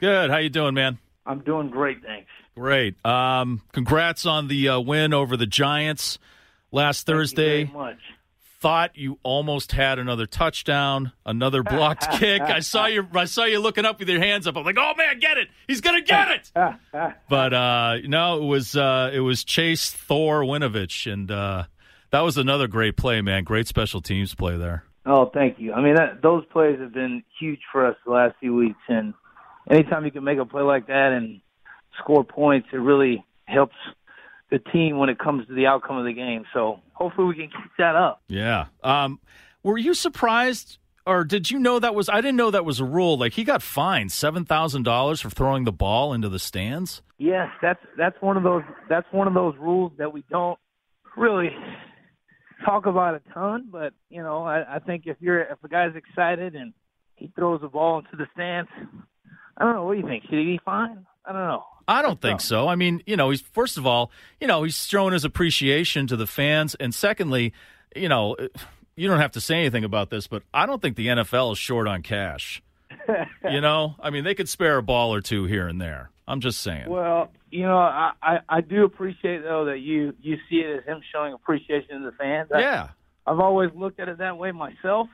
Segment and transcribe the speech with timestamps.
[0.00, 0.30] Good.
[0.30, 0.98] How you doing, man?
[1.26, 2.28] I'm doing great, thanks.
[2.54, 3.04] Great.
[3.04, 6.18] Um, congrats on the uh, win over the Giants
[6.70, 7.64] last Thank Thursday.
[7.64, 7.98] Much.
[8.60, 12.40] Thought you almost had another touchdown, another blocked kick.
[12.40, 13.06] I saw you.
[13.14, 14.56] I saw you looking up with your hands up.
[14.56, 15.48] I'm like, oh man, get it!
[15.68, 16.50] He's gonna get it.
[17.28, 21.64] but uh, no, it was uh, it was Chase Thor Winovich, and uh,
[22.10, 23.44] that was another great play, man.
[23.44, 24.84] Great special teams play there.
[25.04, 25.74] Oh, thank you.
[25.74, 29.12] I mean, that, those plays have been huge for us the last few weeks, and
[29.70, 31.40] anytime you can make a play like that and
[31.98, 33.76] score points, it really helps
[34.50, 36.44] the team when it comes to the outcome of the game.
[36.52, 38.22] So hopefully we can keep that up.
[38.28, 38.66] Yeah.
[38.82, 39.20] Um,
[39.62, 42.08] were you surprised, or did you know that was?
[42.08, 43.18] I didn't know that was a rule.
[43.18, 47.02] Like he got fined seven thousand dollars for throwing the ball into the stands.
[47.18, 50.58] Yes, that's that's one of those that's one of those rules that we don't
[51.16, 51.50] really
[52.64, 53.68] talk about a ton.
[53.70, 56.74] But you know, I, I think if you're if a guy's excited and
[57.16, 58.70] he throws the ball into the stands,
[59.56, 59.84] I don't know.
[59.84, 60.24] What do you think?
[60.24, 61.06] Should he be fine?
[61.24, 61.64] I don't know.
[61.86, 62.66] I don't think so.
[62.66, 64.10] I mean, you know, he's first of all,
[64.40, 67.52] you know, he's showing his appreciation to the fans, and secondly,
[67.94, 68.36] you know,
[68.96, 71.58] you don't have to say anything about this, but I don't think the NFL is
[71.58, 72.62] short on cash.
[73.50, 76.10] you know, I mean, they could spare a ball or two here and there.
[76.26, 76.88] I'm just saying.
[76.88, 80.84] Well, you know, I, I, I do appreciate though that you you see it as
[80.84, 82.50] him showing appreciation to the fans.
[82.54, 82.88] I, yeah,
[83.26, 85.08] I've always looked at it that way myself.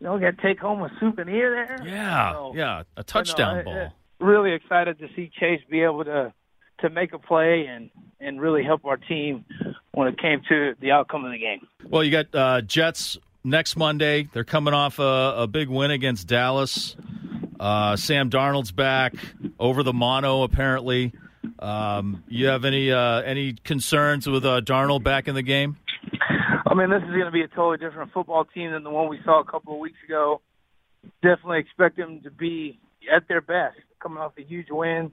[0.00, 1.86] You know, got to take home a souvenir there.
[1.88, 3.92] yeah, So, yeah, a touchdown I- I- ball.
[4.20, 6.32] really excited to see Chase be able to
[6.80, 7.90] to make a play and
[8.20, 9.44] and really help our team
[9.92, 11.60] when it came to the outcome of the game.
[11.88, 14.28] Well, you got uh, Jets next Monday.
[14.32, 16.96] They're coming off a, a big win against Dallas.
[17.60, 19.14] Uh, Sam Darnold's back
[19.60, 20.42] over the mono.
[20.42, 21.12] Apparently,
[21.60, 25.76] um, you have any uh, any concerns with uh, Darnold back in the game?
[26.74, 29.08] I mean, this is going to be a totally different football team than the one
[29.08, 30.40] we saw a couple of weeks ago.
[31.22, 32.80] Definitely expect them to be
[33.14, 35.12] at their best, coming off a huge win.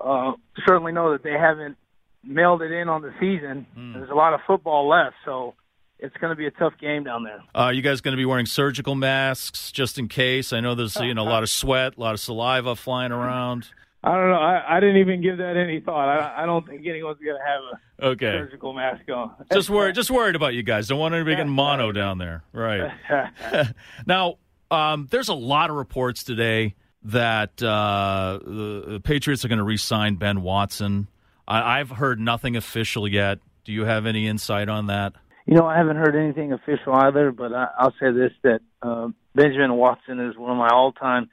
[0.00, 0.32] Uh,
[0.64, 1.76] certainly know that they haven't
[2.22, 3.66] mailed it in on the season.
[3.94, 5.54] There's a lot of football left, so
[5.98, 7.42] it's going to be a tough game down there.
[7.52, 10.52] Uh, you guys going to be wearing surgical masks just in case?
[10.52, 13.70] I know there's you know a lot of sweat, a lot of saliva flying around.
[14.04, 14.36] I don't know.
[14.36, 16.08] I, I didn't even give that any thought.
[16.08, 19.32] I, I don't think anyone's going to have a Okay, surgical mask on.
[19.52, 20.86] just worried, just worried about you guys.
[20.86, 22.92] Don't want anybody getting mono down there, right?
[24.06, 24.36] now,
[24.70, 26.74] um, there's a lot of reports today
[27.04, 31.08] that uh, the, the Patriots are going to re-sign Ben Watson.
[31.48, 33.38] I, I've heard nothing official yet.
[33.64, 35.14] Do you have any insight on that?
[35.46, 39.08] You know, I haven't heard anything official either, but I, I'll say this: that uh,
[39.34, 41.28] Benjamin Watson is one of my all-time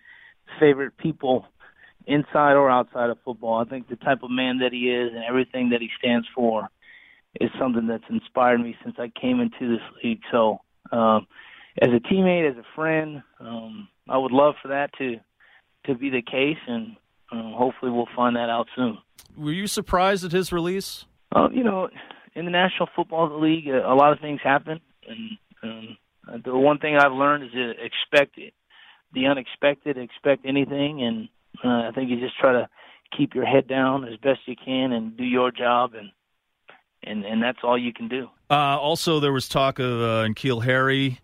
[0.59, 1.47] favorite people,
[2.07, 3.61] inside or outside of football.
[3.61, 6.69] I think the type of man that he is and everything that he stands for
[7.39, 10.21] is something that's inspired me since I came into this league.
[10.31, 10.59] So,
[10.91, 11.27] um,
[11.81, 15.15] as a teammate, as a friend, um, I would love for that to
[15.85, 16.95] to be the case, and
[17.31, 18.97] um, hopefully, we'll find that out soon.
[19.35, 21.05] Were you surprised at his release?
[21.35, 21.89] Uh, you know,
[22.35, 25.97] in the National Football League, a, a lot of things happen, and um,
[26.27, 28.53] uh, the one thing I've learned is to expect it,
[29.13, 31.27] the unexpected, expect anything, and
[31.63, 32.69] uh, I think you just try to
[33.17, 36.09] keep your head down as best you can and do your job, and
[37.03, 38.27] and and that's all you can do.
[38.50, 41.19] Uh, also, there was talk of uh, N'Keal Harry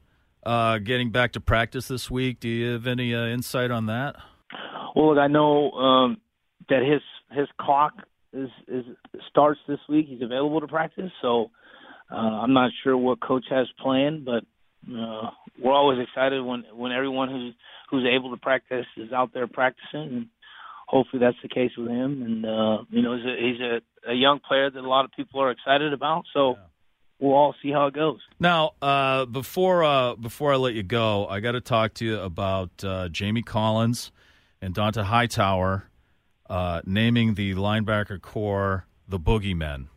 [0.45, 2.39] uh, getting back to practice this week.
[2.39, 4.15] Do you have any uh, insight on that?
[4.95, 6.17] Well, look, I know um,
[6.69, 7.01] that his
[7.37, 7.93] his clock
[8.33, 8.85] is is
[9.29, 10.07] starts this week.
[10.07, 11.51] He's available to practice, so
[12.11, 14.43] uh, I'm not sure what coach has planned, but
[14.87, 15.29] uh,
[15.61, 17.53] we're always excited when when everyone who's
[17.89, 20.27] who's able to practice is out there practicing, and
[20.87, 22.21] hopefully that's the case with him.
[22.21, 25.11] And uh, you know, he's a he's a, a young player that a lot of
[25.11, 26.25] people are excited about.
[26.33, 26.57] So
[27.19, 28.19] we'll all see how it goes.
[28.39, 32.19] Now, uh, before uh, before I let you go, I got to talk to you
[32.19, 34.11] about uh, Jamie Collins
[34.61, 35.89] and Dont'a Hightower
[36.49, 39.87] uh, naming the linebacker corps the Boogeymen,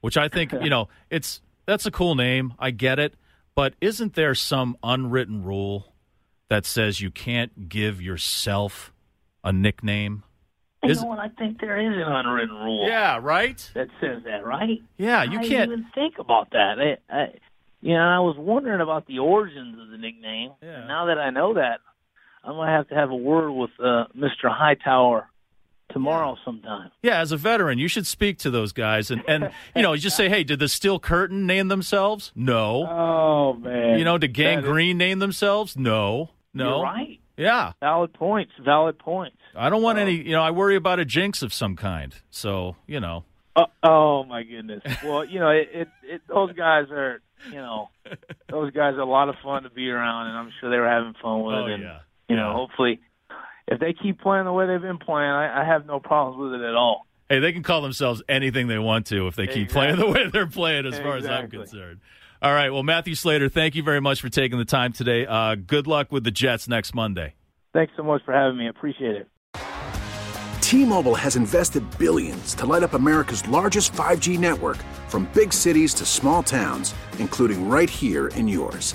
[0.00, 2.54] which I think you know it's that's a cool name.
[2.58, 3.14] I get it,
[3.58, 5.92] but isn't there some unwritten rule
[6.48, 8.92] that says you can't give yourself
[9.42, 10.22] a nickname?
[10.84, 11.18] You Is- know what?
[11.18, 12.86] I think there is an unwritten rule.
[12.86, 13.58] Yeah, right.
[13.74, 14.80] that says that, right?
[14.96, 15.72] Yeah, you I can't.
[15.72, 16.76] even think about that.
[16.78, 17.34] I, I,
[17.80, 20.52] you know, I was wondering about the origins of the nickname.
[20.62, 20.78] Yeah.
[20.78, 21.80] And now that I know that,
[22.44, 24.56] I'm gonna have to have a word with uh, Mr.
[24.56, 25.28] Hightower
[25.90, 26.90] tomorrow sometime.
[27.02, 30.16] Yeah, as a veteran, you should speak to those guys and, and you know, just
[30.16, 32.32] say, hey, did the Steel Curtain name themselves?
[32.34, 32.86] No.
[32.86, 33.98] Oh man!
[33.98, 35.76] you know, did That is- Gang Green name themselves?
[35.76, 36.30] No.
[36.54, 36.76] No.
[36.76, 37.20] You're right.
[37.36, 37.72] Yeah.
[37.80, 38.52] Valid points.
[38.64, 39.36] Valid points.
[39.54, 42.14] I don't want any, you know, I worry about a jinx of some kind.
[42.30, 43.24] So, you know.
[43.54, 44.82] Uh, oh my goodness.
[45.04, 47.90] Well, you know, it, it, it those guys are, you know,
[48.50, 50.88] those guys are a lot of fun to be around, and I'm sure they were
[50.88, 51.72] having fun with Oh, it.
[51.74, 51.98] And, yeah.
[52.28, 52.54] You know, Yeah.
[52.54, 53.00] hopefully,
[53.70, 56.60] if they keep playing the way they've been playing, I, I have no problems with
[56.60, 57.06] it at all.
[57.28, 60.28] Hey, they can call themselves anything they want to if they keep playing the way
[60.32, 62.00] they're playing, as far as I'm concerned.
[62.40, 62.70] All right.
[62.70, 65.26] Well, Matthew Slater, thank you very much for taking the time today.
[65.26, 67.34] Uh, good luck with the Jets next Monday.
[67.74, 68.68] Thanks so much for having me.
[68.68, 69.28] Appreciate it.
[70.62, 74.76] T-Mobile has invested billions to light up America's largest 5G network
[75.08, 78.94] from big cities to small towns, including right here in yours.